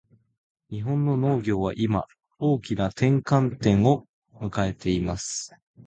[0.71, 2.05] 日本の農業は今、
[2.39, 5.55] 大きな転換点を迎えています。